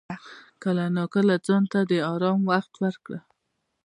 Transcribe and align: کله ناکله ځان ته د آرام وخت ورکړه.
کله 0.63 0.83
ناکله 0.97 1.35
ځان 1.45 1.63
ته 1.71 1.79
د 1.89 1.93
آرام 2.11 2.39
وخت 2.51 2.73
ورکړه. 2.83 3.19